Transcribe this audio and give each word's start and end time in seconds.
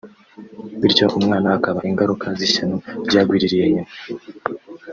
bityo 0.81 1.05
umwana 1.19 1.47
akaba 1.57 1.79
ingaruka 1.89 2.25
z’ishyano 2.37 2.75
ryagwiririye 3.07 3.65
nyina 3.73 3.91